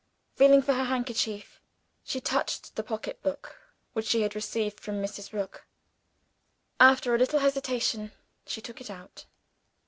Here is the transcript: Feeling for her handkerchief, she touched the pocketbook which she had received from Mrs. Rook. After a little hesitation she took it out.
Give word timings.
Feeling 0.35 0.63
for 0.63 0.73
her 0.73 0.85
handkerchief, 0.85 1.61
she 2.03 2.19
touched 2.19 2.75
the 2.75 2.81
pocketbook 2.81 3.55
which 3.93 4.07
she 4.07 4.23
had 4.23 4.33
received 4.33 4.79
from 4.79 4.99
Mrs. 4.99 5.31
Rook. 5.31 5.67
After 6.79 7.13
a 7.13 7.19
little 7.19 7.37
hesitation 7.41 8.11
she 8.47 8.61
took 8.61 8.81
it 8.81 8.89
out. 8.89 9.25